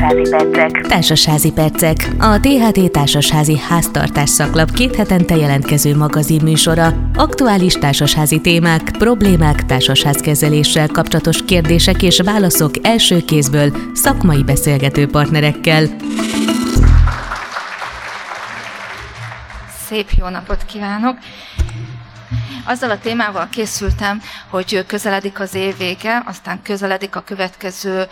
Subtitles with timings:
[0.00, 0.86] Társasházi percek.
[0.86, 2.08] Társasházi percek.
[2.18, 6.94] A THT Társasházi Háztartás szaklap két hetente jelentkező magazin műsora.
[7.14, 15.84] Aktuális társasházi témák, problémák, társasházkezeléssel kapcsolatos kérdések és válaszok első kézből szakmai beszélgető partnerekkel.
[19.88, 21.16] Szép jó napot kívánok!
[22.70, 28.08] Azzal a témával készültem, hogy közeledik az év vége, aztán közeledik a következő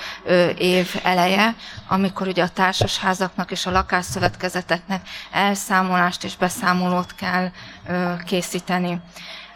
[0.59, 1.55] év eleje,
[1.89, 7.51] amikor ugye a társasházaknak és a lakásszövetkezeteknek elszámolást és beszámolót kell
[8.25, 9.01] készíteni.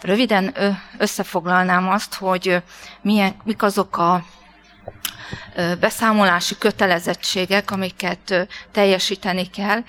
[0.00, 0.54] Röviden
[0.98, 2.62] összefoglalnám azt, hogy
[3.00, 4.24] milyen, mik azok a
[5.80, 9.82] beszámolási kötelezettségek, amiket teljesíteni kell,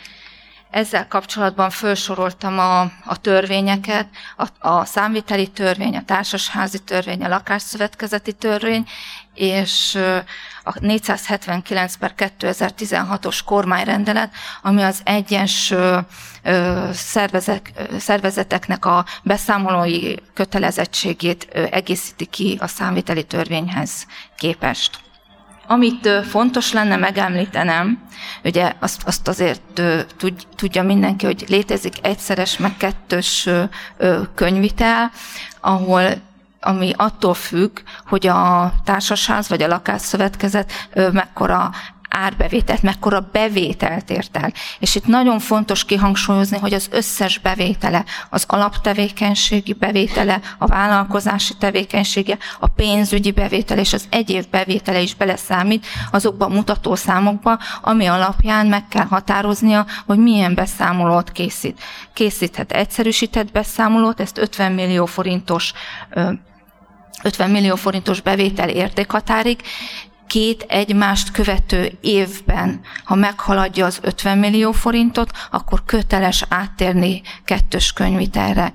[0.74, 8.32] ezzel kapcsolatban felsoroltam a, a törvényeket, a, a számviteli törvény, a társasházi törvény, a lakásszövetkezeti
[8.32, 8.86] törvény,
[9.34, 10.00] és
[10.64, 14.32] a 479 per 2016-os kormányrendelet,
[14.62, 15.74] ami az egyens
[16.92, 24.06] szervezek, szervezeteknek a beszámolói kötelezettségét egészíti ki a számviteli törvényhez
[24.38, 25.00] képest.
[25.68, 28.04] Amit fontos lenne megemlítenem,
[28.44, 29.82] ugye azt, azt azért
[30.56, 33.50] tudja mindenki, hogy létezik egyszeres, meg kettős
[34.36, 35.12] könyvitel,
[35.62, 36.22] ahol
[36.60, 40.72] ami attól függ, hogy a társasház vagy a lakásszövetkezet
[41.12, 41.72] mekkora
[42.16, 44.54] árbevételt, mekkora bevételt ért el.
[44.80, 52.38] És itt nagyon fontos kihangsúlyozni, hogy az összes bevétele, az alaptevékenységi bevétele, a vállalkozási tevékenysége,
[52.60, 58.88] a pénzügyi bevétele és az egyéb bevétele is beleszámít azokba a mutatószámokba, ami alapján meg
[58.88, 61.82] kell határoznia, hogy milyen beszámolót készít.
[62.14, 65.74] Készíthet egyszerűsített beszámolót, ezt 50 millió forintos
[67.24, 69.62] 50 millió forintos bevétel értékhatárig,
[70.34, 78.74] két egymást követő évben, ha meghaladja az 50 millió forintot, akkor köteles áttérni kettős könyvitelre.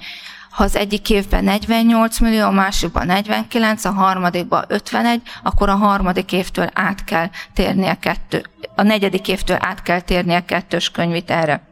[0.50, 6.32] Ha az egyik évben 48 millió, a másikban 49, a harmadikban 51, akkor a harmadik
[6.32, 8.44] évtől át kell térnie kettő,
[8.74, 11.62] a negyedik évtől át kell térnie kettős könyvitelre.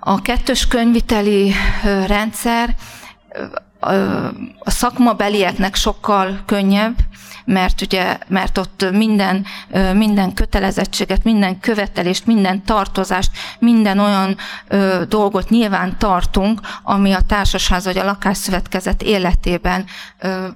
[0.00, 1.52] A kettős könyviteli
[2.06, 2.74] rendszer
[4.58, 6.96] a szakmabelieknek sokkal könnyebb,
[7.44, 9.46] mert ugye, mert ott minden,
[9.94, 14.36] minden kötelezettséget, minden követelést, minden tartozást, minden olyan
[14.68, 19.84] ö, dolgot nyilván tartunk, ami a társasház vagy a lakásszövetkezet életében
[20.18, 20.46] ö,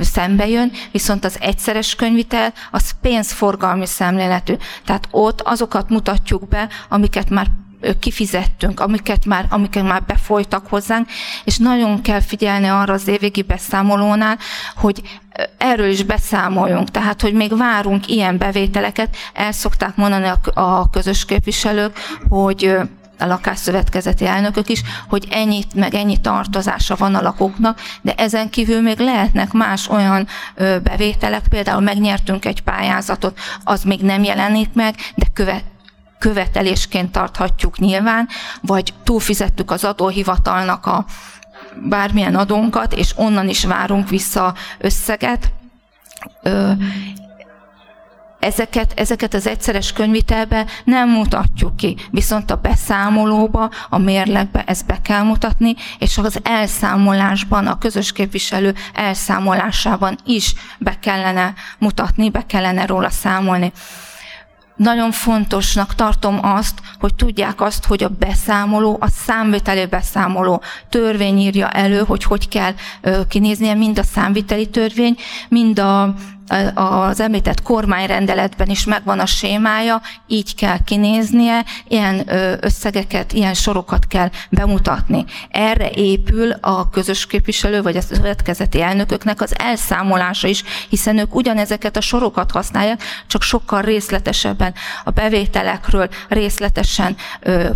[0.00, 4.54] szembe jön, viszont az egyszeres könyvitel az pénzforgalmi szemléletű.
[4.84, 7.46] Tehát ott azokat mutatjuk be, amiket már
[8.00, 11.08] kifizettünk, amiket már, amiket már befolytak hozzánk,
[11.44, 14.38] és nagyon kell figyelni arra az évvégi beszámolónál,
[14.76, 15.02] hogy
[15.58, 21.24] erről is beszámoljunk, tehát, hogy még várunk ilyen bevételeket, el szokták mondani a, a közös
[21.24, 21.98] képviselők,
[22.28, 22.76] hogy
[23.20, 28.80] a lakásszövetkezeti elnökök is, hogy ennyit, meg ennyi tartozása van a lakóknak, de ezen kívül
[28.80, 30.26] még lehetnek más olyan
[30.56, 35.64] bevételek, például megnyertünk egy pályázatot, az még nem jelenik meg, de követ,
[36.20, 38.28] követelésként tarthatjuk nyilván,
[38.60, 41.04] vagy túlfizettük az adóhivatalnak a
[41.88, 45.52] bármilyen adónkat, és onnan is várunk vissza összeget.
[48.38, 54.98] Ezeket, ezeket az egyszeres könyvitelbe nem mutatjuk ki, viszont a beszámolóba, a mérlegbe ezt be
[55.02, 62.86] kell mutatni, és az elszámolásban, a közös képviselő elszámolásában is be kellene mutatni, be kellene
[62.86, 63.72] róla számolni
[64.82, 71.68] nagyon fontosnak tartom azt, hogy tudják azt, hogy a beszámoló, a számviteli beszámoló törvény írja
[71.70, 72.72] elő, hogy hogy kell
[73.28, 75.16] kinéznie, mind a számviteli törvény,
[75.48, 76.14] mind a
[76.74, 82.30] az említett kormányrendeletben is megvan a sémája, így kell kinéznie, ilyen
[82.60, 85.24] összegeket, ilyen sorokat kell bemutatni.
[85.50, 91.96] Erre épül a közös képviselő vagy a szövetkezeti elnököknek az elszámolása is, hiszen ők ugyanezeket
[91.96, 97.16] a sorokat használják, csak sokkal részletesebben a bevételekről részletesen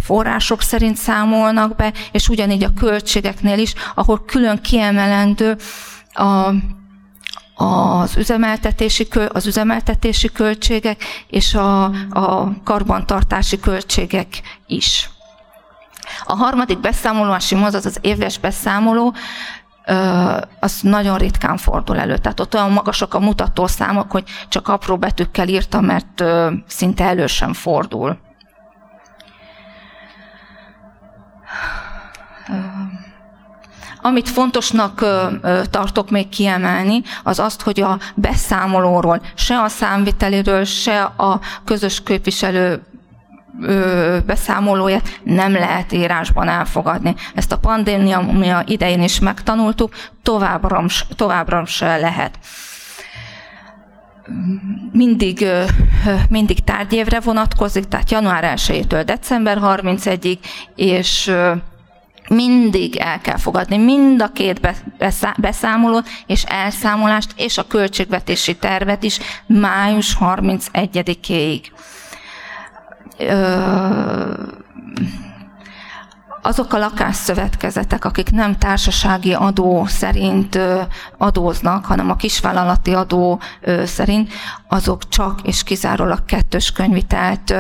[0.00, 5.56] források szerint számolnak be, és ugyanígy a költségeknél is, ahol külön kiemelendő
[6.12, 6.50] a
[7.54, 14.28] az üzemeltetési, az üzemeltetési költségek és a, a karbantartási költségek
[14.66, 15.10] is.
[16.24, 19.14] A harmadik beszámolási mód, az éves beszámoló,
[20.60, 22.18] az nagyon ritkán fordul elő.
[22.18, 26.24] Tehát ott olyan magasok a mutatószámok, hogy csak apró betűkkel írtam, mert
[26.66, 28.18] szinte elő sem fordul.
[34.06, 35.04] Amit fontosnak
[35.70, 42.82] tartok még kiemelni, az azt, hogy a beszámolóról, se a számviteliről, se a közös képviselő
[44.26, 47.14] beszámolóját nem lehet írásban elfogadni.
[47.34, 50.84] Ezt a pandémia idején is megtanultuk, továbbra,
[51.16, 52.38] továbbra se lehet
[54.92, 55.46] mindig,
[56.28, 60.38] mindig tárgyévre vonatkozik, tehát január 1-től december 31-ig,
[60.74, 61.32] és
[62.29, 63.76] mindig el kell fogadni.
[63.76, 64.61] Mind a két
[65.37, 71.62] beszámolót és elszámolást, és a költségvetési tervet is május 31-éig
[76.46, 80.58] azok a lakásszövetkezetek, akik nem társasági adó szerint
[81.19, 83.41] adóznak, hanem a kisvállalati adó
[83.85, 84.32] szerint,
[84.69, 87.55] azok csak és kizárólag kettős könyvitelt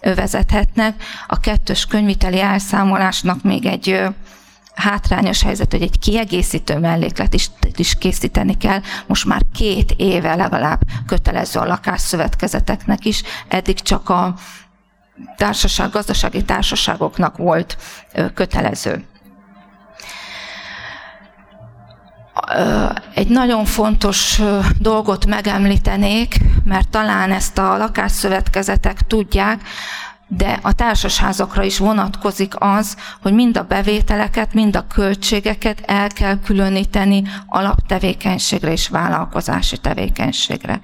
[0.00, 1.02] vezethetnek.
[1.26, 4.02] A kettős könyviteli elszámolásnak még egy
[4.74, 8.80] hátrányos helyzet, hogy egy kiegészítő melléklet is, is készíteni kell.
[9.06, 13.22] Most már két éve legalább kötelező a lakásszövetkezeteknek is.
[13.48, 14.34] Eddig csak a
[15.36, 17.76] társaság, gazdasági társaságoknak volt
[18.34, 19.04] kötelező.
[23.14, 24.40] Egy nagyon fontos
[24.78, 29.60] dolgot megemlítenék, mert talán ezt a lakásszövetkezetek tudják,
[30.36, 36.40] de a társasházakra is vonatkozik az, hogy mind a bevételeket, mind a költségeket el kell
[36.40, 40.80] különíteni alaptevékenységre és vállalkozási tevékenységre.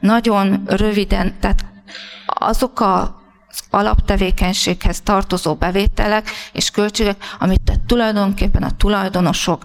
[0.00, 1.64] Nagyon röviden, tehát
[2.26, 3.17] azok a
[3.70, 9.62] alaptevékenységhez tartozó bevételek és költségek, amit tulajdonképpen a tulajdonosok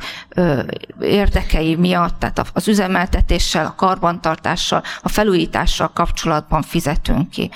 [1.01, 7.51] érdekei miatt, tehát az üzemeltetéssel, a karbantartással, a felújítással kapcsolatban fizetünk ki.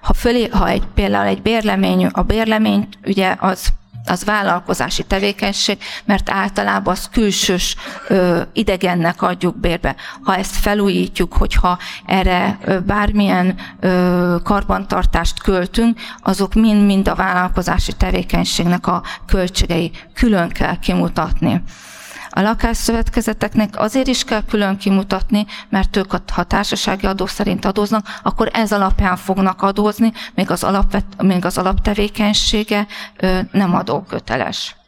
[0.00, 3.68] Ha, fölé, ha egy, például egy bérlemény, a bérlemény ugye az
[4.04, 7.76] az vállalkozási tevékenység, mert általában az külsős
[8.08, 9.96] ö, idegennek adjuk bérbe.
[10.22, 18.86] Ha ezt felújítjuk, hogyha erre ö, bármilyen ö, karbantartást költünk, azok mind-mind a vállalkozási tevékenységnek
[18.86, 21.62] a költségei külön kell kimutatni.
[22.40, 28.50] A lakásszövetkezeteknek azért is kell külön kimutatni, mert ők, ha társasági adó szerint adóznak, akkor
[28.52, 32.86] ez alapján fognak adózni, még az, alapvet, még az alaptevékenysége
[33.52, 34.79] nem adóköteles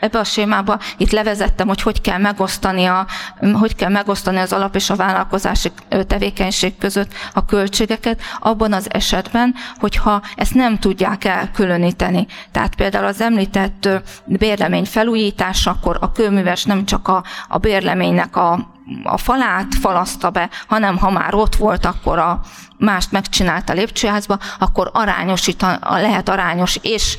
[0.00, 3.06] ebbe a sémába itt levezettem, hogy hogy kell megosztani, a,
[3.52, 5.72] hogy kell megosztani az alap és a vállalkozási
[6.06, 12.26] tevékenység között a költségeket, abban az esetben, hogyha ezt nem tudják elkülöníteni.
[12.52, 13.88] Tehát például az említett
[14.24, 20.48] bérlemény felújítása, akkor a kőműves nem csak a, a bérleménynek a a falát falaszta be,
[20.68, 22.40] hanem ha már ott volt, akkor a
[22.78, 27.18] mást megcsinálta lépcsőházba, akkor arányosítan, lehet arányos, és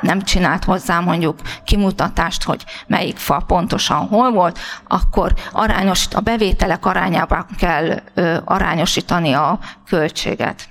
[0.00, 4.58] nem csinált hozzá mondjuk kimutatást, hogy melyik fa pontosan hol volt,
[4.88, 10.68] akkor arányos, a bevételek arányában kell ö, arányosítani a költséget.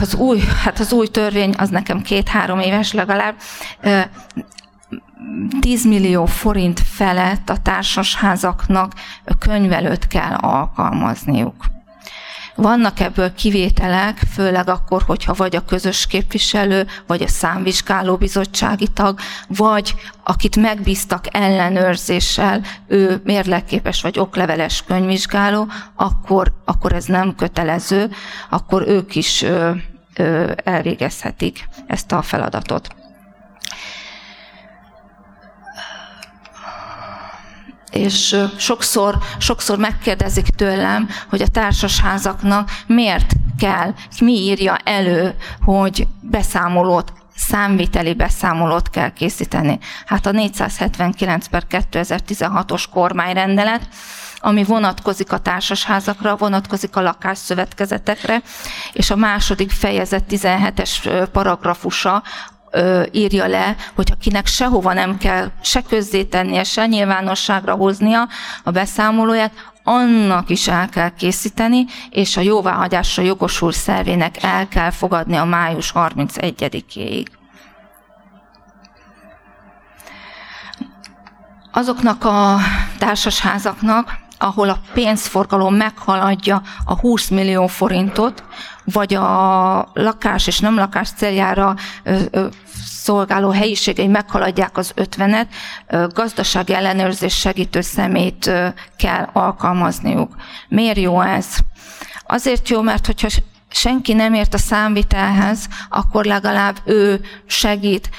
[0.00, 3.34] Az új, hát az új törvény, az nekem két-három éves legalább,
[5.60, 8.92] 10 millió forint felett a társasházaknak
[9.38, 11.72] könyvelőt kell alkalmazniuk.
[12.54, 19.18] Vannak ebből kivételek, főleg akkor, hogyha vagy a közös képviselő, vagy a számvizsgáló bizottsági tag,
[19.46, 19.94] vagy
[20.24, 28.10] akit megbíztak ellenőrzéssel, ő mérleképes vagy okleveles könyvvizsgáló, akkor, akkor ez nem kötelező,
[28.50, 29.70] akkor ők is ö,
[30.16, 32.88] ö, elvégezhetik ezt a feladatot.
[37.92, 47.12] És sokszor, sokszor megkérdezik tőlem, hogy a társasházaknak miért kell, mi írja elő, hogy beszámolót
[47.36, 49.78] számviteli beszámolót kell készíteni.
[50.06, 53.88] Hát a 479 per 2016-os kormányrendelet,
[54.38, 58.42] ami vonatkozik a társasházakra, vonatkozik a lakásszövetkezetekre,
[58.92, 62.22] és a második fejezet 17-es paragrafusa
[62.72, 68.28] ö, írja le, hogy akinek sehova nem kell se közzétennie, se nyilvánosságra hoznia
[68.64, 69.52] a beszámolóját,
[69.84, 75.92] annak is el kell készíteni, és a jóváhagyásra jogosult szervének el kell fogadni a május
[75.94, 77.26] 31-éig.
[81.72, 82.56] Azoknak a
[82.98, 88.44] társasházaknak, ahol a pénzforgalom meghaladja a 20 millió forintot,
[88.84, 91.74] vagy a lakás és nem lakás céljára
[92.84, 95.46] szolgáló helyiségei meghaladják az 50-et,
[96.14, 98.50] gazdasági ellenőrzés segítő szemét
[98.96, 100.34] kell alkalmazniuk.
[100.68, 101.46] Miért jó ez?
[102.26, 103.28] Azért jó, mert hogyha
[103.72, 108.10] senki nem ért a számvitelhez, akkor legalább ő segít,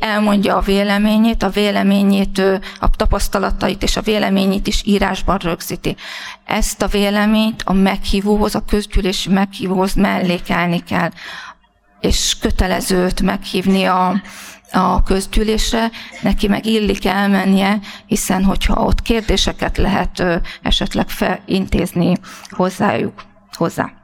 [0.00, 2.38] elmondja a véleményét, a véleményét,
[2.78, 5.96] a tapasztalatait és a véleményét is írásban rögzíti.
[6.44, 11.10] Ezt a véleményt a meghívóhoz, a közgyűlési meghívóhoz mellékelni kell,
[12.00, 14.22] és kötelezőt meghívni a,
[14.72, 15.90] a közgyűlésre,
[16.22, 20.24] neki meg illik elmennie, hiszen hogyha ott kérdéseket lehet
[20.62, 22.16] esetleg felintézni
[22.50, 24.01] hozzájuk, hozzá.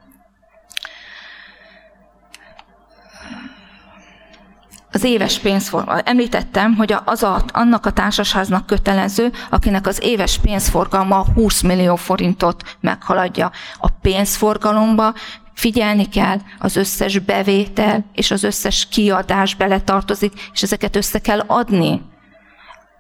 [4.93, 6.01] Az éves pénzforgalma.
[6.01, 12.77] Említettem, hogy az a, annak a társasháznak kötelező, akinek az éves pénzforgalma 20 millió forintot
[12.81, 13.51] meghaladja.
[13.79, 15.15] A pénzforgalomba
[15.55, 22.03] figyelni kell, az összes bevétel és az összes kiadás beletartozik, és ezeket össze kell adni.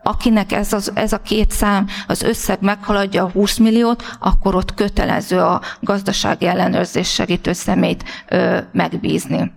[0.02, 4.75] Akinek ez, az, ez a két szám, az összeg meghaladja a 20 milliót, akkor ott
[4.75, 9.52] kötelező a gazdasági ellenőrzés segítő szemét ö, megbízni.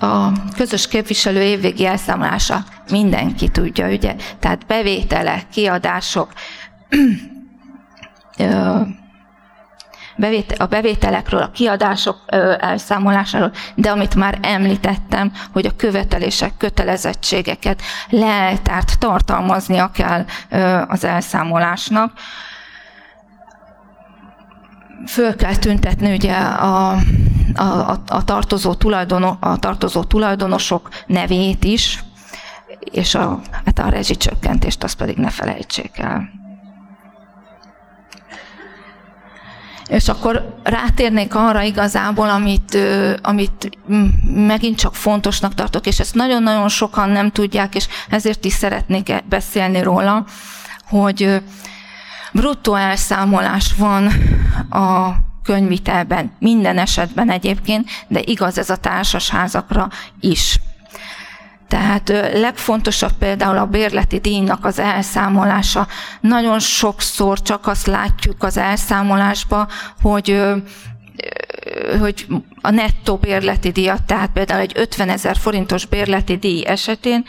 [0.00, 4.14] A közös képviselő évvégi elszámolása mindenki tudja, ugye?
[4.38, 6.32] Tehát bevételek, kiadások,
[10.58, 12.16] a bevételekről, a kiadások
[12.58, 20.24] elszámolásáról, de amit már említettem, hogy a követelések, kötelezettségeket leltárt tartalmaznia kell
[20.88, 22.12] az elszámolásnak.
[25.06, 26.96] Föl kell tüntetni ugye a
[27.54, 32.04] a, a, a, tartozó, tulajdono, a tartozó tulajdonosok nevét is,
[32.80, 36.28] és a, hát a rezsicsökkentést azt pedig ne felejtsék el.
[39.88, 42.78] És akkor rátérnék arra igazából, amit,
[43.22, 43.78] amit
[44.34, 49.82] megint csak fontosnak tartok, és ezt nagyon-nagyon sokan nem tudják, és ezért is szeretnék beszélni
[49.82, 50.24] róla,
[50.88, 51.42] hogy
[52.32, 54.06] bruttó elszámolás van
[54.70, 59.88] a könyvitelben, minden esetben egyébként, de igaz ez a társasházakra
[60.20, 60.58] is.
[61.68, 65.86] Tehát legfontosabb például a bérleti díjnak az elszámolása.
[66.20, 69.68] Nagyon sokszor csak azt látjuk az elszámolásba,
[70.02, 70.40] hogy
[72.00, 72.26] hogy
[72.60, 77.24] a nettó bérleti díjat, tehát például egy 50 ezer forintos bérleti díj esetén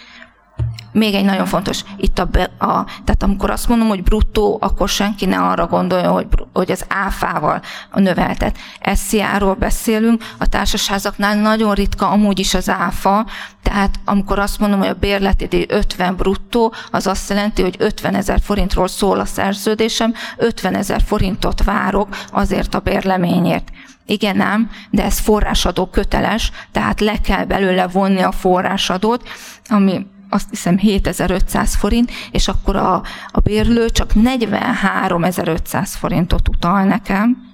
[0.92, 5.26] még egy nagyon fontos, itt a, a, tehát amikor azt mondom, hogy bruttó, akkor senki
[5.26, 7.62] ne arra gondolja, hogy, hogy az áfával
[7.94, 8.58] növeltet.
[8.94, 13.26] SZIA-ról beszélünk, a társasházaknál nagyon ritka amúgy is az áfa,
[13.64, 18.16] tehát amikor azt mondom, hogy a bérleti díj 50 bruttó, az azt jelenti, hogy 50
[18.16, 23.70] ezer forintról szól a szerződésem, 50 ezer forintot várok azért a bérleményért.
[24.06, 29.28] Igen ám, de ez forrásadó köteles, tehát le kell belőle vonni a forrásadót,
[29.70, 32.94] ami azt hiszem 7500 forint, és akkor a,
[33.28, 37.50] a bérlő csak 43.500 forintot utal nekem,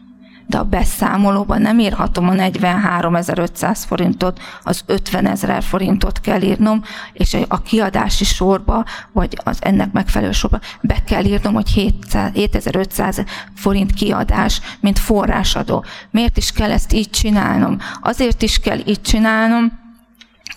[0.47, 7.37] de a beszámolóban nem írhatom a 43.500 forintot, az 50 ezer forintot kell írnom, és
[7.47, 11.99] a kiadási sorba, vagy az ennek megfelelő sorba be kell írnom, hogy
[12.33, 13.23] 7500
[13.55, 15.85] forint kiadás, mint forrásadó.
[16.11, 17.77] Miért is kell ezt így csinálnom?
[18.01, 19.79] Azért is kell így csinálnom,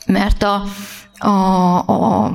[0.06, 0.62] mert a,
[1.20, 2.32] a, a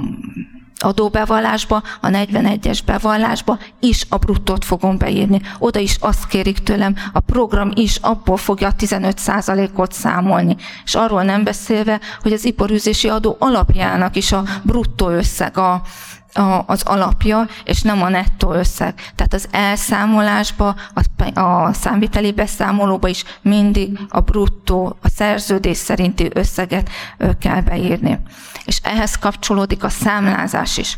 [0.79, 5.41] adóbevallásba, a 41-es bevallásba is a bruttót fogom beírni.
[5.59, 10.55] Oda is azt kérik tőlem, a program is abból fogja a 15%-ot számolni.
[10.83, 15.81] És arról nem beszélve, hogy az iparűzési adó alapjának is a bruttó összeg a,
[16.35, 18.93] a, az alapja, és nem a nettó összeg.
[19.15, 20.75] Tehát az elszámolásba,
[21.33, 26.89] a, a számviteli beszámolóba is mindig a bruttó, a szerződés szerinti összeget
[27.39, 28.19] kell beírni.
[28.65, 30.97] És ehhez kapcsolódik a számlázás is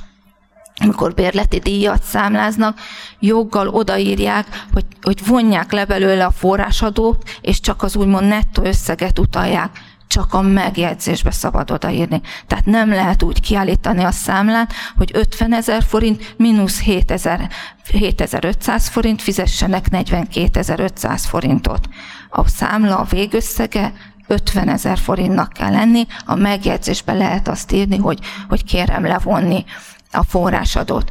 [0.79, 2.79] amikor bérleti díjat számláznak,
[3.19, 9.19] joggal odaírják, hogy, hogy vonják le belőle a forrásadót, és csak az úgymond nettó összeget
[9.19, 9.69] utalják
[10.07, 12.21] csak a megjegyzésbe szabad odaírni.
[12.47, 19.85] Tehát nem lehet úgy kiállítani a számlát, hogy 50 ezer forint mínusz 7500 forint fizessenek
[19.91, 21.89] 42.500 forintot.
[22.29, 23.93] A számla a végösszege
[24.27, 29.65] 50 ezer forintnak kell lenni, a megjegyzésbe lehet azt írni, hogy, hogy kérem levonni
[30.11, 31.09] a forrásadót.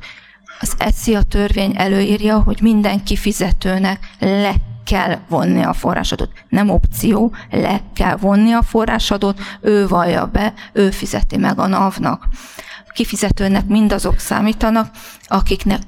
[0.60, 4.54] Az ECIA törvény előírja, hogy minden kifizetőnek le
[4.86, 6.30] kell vonni a forrásadót.
[6.48, 12.24] Nem opció, le kell vonni a forrásadót, ő vallja be, ő fizeti meg a NAV-nak.
[12.96, 14.90] Kifizetőnek mindazok számítanak,
[15.26, 15.80] akiknek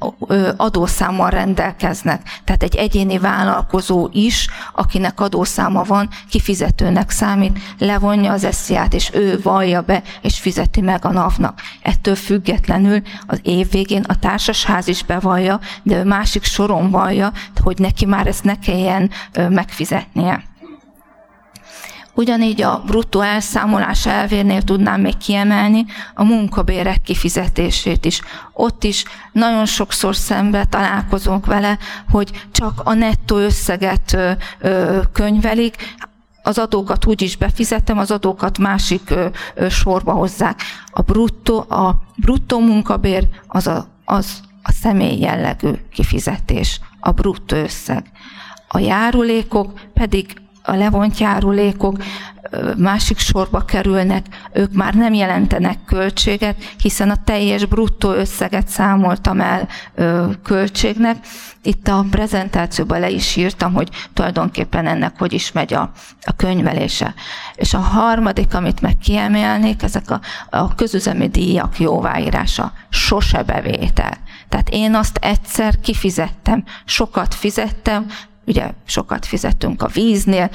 [0.57, 2.41] adószámmal rendelkeznek.
[2.45, 9.41] Tehát egy egyéni vállalkozó is, akinek adószáma van, kifizetőnek számít, levonja az esziát, és ő
[9.43, 11.61] vallja be, és fizeti meg a NAV-nak.
[11.83, 17.79] Ettől függetlenül az év végén a társasház is bevallja, de ő másik soron vallja, hogy
[17.79, 19.11] neki már ezt ne kelljen
[19.49, 20.48] megfizetnie.
[22.19, 25.85] Ugyanígy a bruttó elszámolás elvénél tudnám még kiemelni
[26.15, 28.21] a munkabérek kifizetését is.
[28.53, 31.79] Ott is nagyon sokszor szembe találkozunk vele,
[32.11, 34.17] hogy csak a nettó összeget
[35.13, 35.77] könyvelik,
[36.43, 39.15] az adókat úgy is befizettem, az adókat másik
[39.71, 40.61] sorba hozzák.
[40.91, 48.11] A bruttó, a bruttó munkabér az a, az a személy jellegű kifizetés, a bruttó összeg.
[48.69, 51.97] A járulékok pedig a levont járulékok
[52.77, 59.69] másik sorba kerülnek, ők már nem jelentenek költséget, hiszen a teljes bruttó összeget számoltam el
[60.43, 61.17] költségnek.
[61.63, 67.15] Itt a prezentációban le is írtam, hogy tulajdonképpen ennek hogy is megy a, a könyvelése.
[67.55, 70.21] És a harmadik, amit meg kiemelnék, ezek a,
[70.51, 72.73] a közüzemi díjak jóváírása.
[72.89, 74.17] Sose bevétel.
[74.49, 78.07] Tehát én azt egyszer kifizettem, sokat fizettem,
[78.49, 80.51] ugye sokat fizettünk a víznél,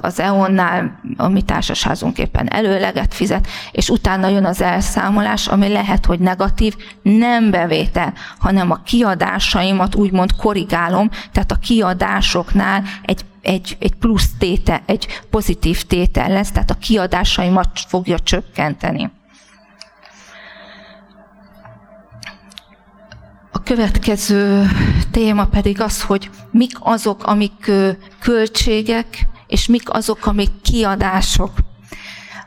[0.00, 6.06] az EON-nál, a mi társasházunk éppen előleget fizet, és utána jön az elszámolás, ami lehet,
[6.06, 13.94] hogy negatív, nem bevétel, hanem a kiadásaimat úgymond korrigálom, tehát a kiadásoknál egy egy, egy
[13.94, 19.10] plusz tétel, egy pozitív tétel lesz, tehát a kiadásaimat fogja csökkenteni.
[23.52, 24.66] A következő
[25.10, 27.70] téma pedig az, hogy mik azok, amik
[28.20, 31.50] költségek, és mik azok, amik kiadások.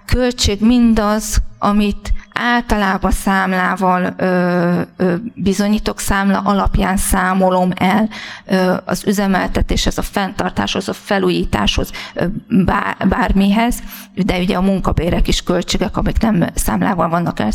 [0.05, 8.09] Költség mindaz, amit általában számlával ö, ö, bizonyítok, számla alapján számolom el
[8.45, 13.79] ö, az üzemeltetéshez, a fenntartáshoz, a felújításhoz, ö, bár, bármihez,
[14.15, 17.49] de ugye a munkabérek is költségek, amik nem számlával vannak el,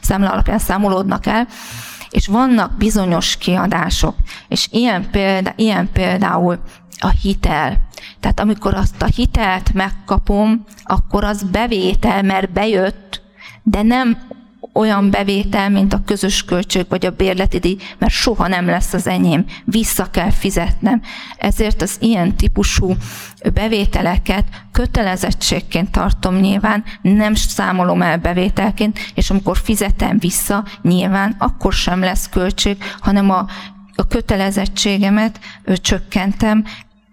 [0.00, 1.46] számla alapján számolódnak el.
[2.10, 4.14] És vannak bizonyos kiadások,
[4.48, 6.58] és ilyen, példa, ilyen például
[7.00, 7.88] a hitel.
[8.20, 13.22] Tehát amikor azt a hitelt megkapom, akkor az bevétel, mert bejött,
[13.62, 14.18] de nem
[14.72, 19.06] olyan bevétel, mint a közös költség vagy a bérleti díj, mert soha nem lesz az
[19.06, 21.02] enyém, vissza kell fizetnem.
[21.36, 22.94] Ezért az ilyen típusú
[23.52, 32.00] bevételeket kötelezettségként tartom nyilván, nem számolom el bevételként, és amikor fizetem vissza, nyilván akkor sem
[32.00, 33.46] lesz költség, hanem a
[33.94, 35.40] a kötelezettségemet
[35.80, 36.64] csökkentem,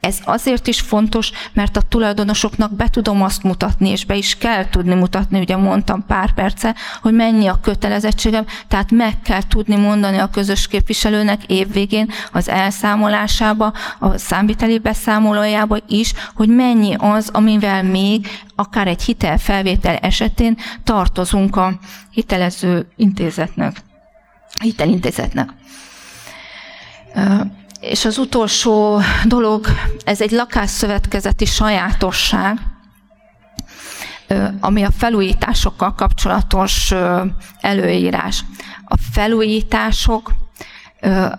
[0.08, 4.70] ez azért is fontos, mert a tulajdonosoknak be tudom azt mutatni, és be is kell
[4.70, 10.18] tudni mutatni, ugye mondtam pár perce, hogy mennyi a kötelezettségem, tehát meg kell tudni mondani
[10.18, 18.28] a közös képviselőnek évvégén az elszámolásába, a számviteli beszámolójába is, hogy mennyi az, amivel még
[18.56, 21.80] akár egy hitelfelvétel esetén tartozunk a
[22.12, 23.82] hitelező intézetnek,
[24.60, 25.50] hitelintézetnek.
[27.90, 29.66] És az utolsó dolog,
[30.04, 32.58] ez egy lakásszövetkezeti sajátosság,
[34.60, 36.94] ami a felújításokkal kapcsolatos
[37.62, 38.44] előírás.
[38.86, 40.34] A felújítások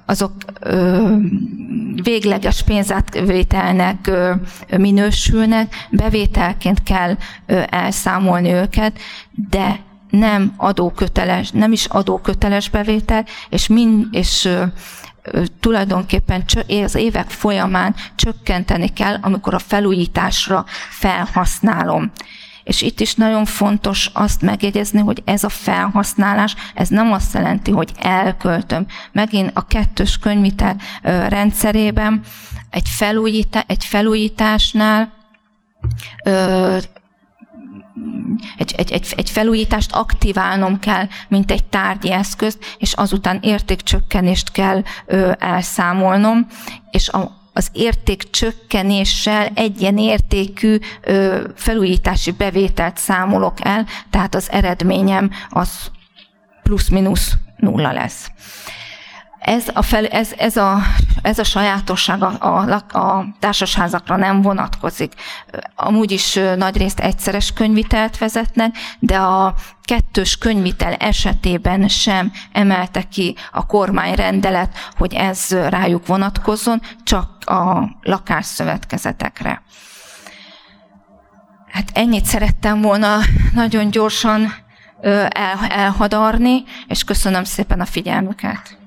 [0.06, 0.32] azok
[2.02, 4.11] végleges pénzátvételnek
[4.76, 7.16] minősülnek, bevételként kell
[7.70, 8.98] elszámolni őket,
[9.50, 9.80] de
[10.11, 14.48] nem adóköteles, nem is adóköteles bevétel, és, mind, és
[15.60, 16.44] tulajdonképpen
[16.84, 22.10] az évek folyamán csökkenteni kell, amikor a felújításra felhasználom.
[22.64, 27.70] És itt is nagyon fontos azt megjegyezni, hogy ez a felhasználás, ez nem azt jelenti,
[27.70, 28.86] hogy elköltöm.
[29.12, 30.76] Megint a kettős könyvitel
[31.28, 32.20] rendszerében
[32.70, 35.12] egy, felújítá, egy felújításnál
[38.56, 44.82] egy, egy, egy, egy felújítást aktiválnom kell, mint egy tárgyi eszközt, és azután értékcsökkenést kell
[45.06, 46.46] ö, elszámolnom,
[46.90, 55.90] és a, az értékcsökkenéssel egyenértékű ö, felújítási bevételt számolok el, tehát az eredményem az
[56.62, 58.30] plusz-minusz nulla lesz.
[59.48, 60.78] Ez a, fel, ez, ez, a,
[61.22, 65.12] ez a sajátosság a, a, a társasházakra nem vonatkozik.
[65.74, 73.66] Amúgy is nagyrészt egyszeres könyvitelt vezetnek, de a kettős könyvitel esetében sem emelte ki a
[73.66, 79.62] kormányrendelet, hogy ez rájuk vonatkozzon, csak a lakásszövetkezetekre.
[81.68, 83.18] Hát ennyit szerettem volna
[83.54, 84.54] nagyon gyorsan
[85.68, 88.78] elhadarni, és köszönöm szépen a figyelmüket.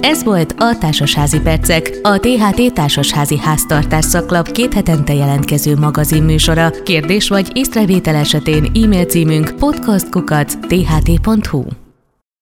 [0.00, 6.70] Ez volt a Társasházi Percek, a THT Társasházi Háztartás szaklap két hetente jelentkező magazinműsora.
[6.82, 11.87] Kérdés vagy észrevétel esetén e-mail címünk podcastkukac.tht.hu